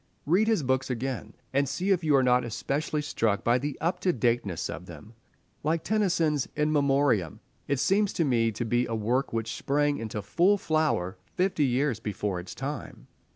[0.25, 3.99] Read his books again, and see if you are not especially struck by the up
[3.99, 5.13] to dateness of them.
[5.61, 10.57] Like Tennyson's "In Memoriam," it seems to me to be work which sprang into full
[10.57, 13.05] flower fifty years before its time.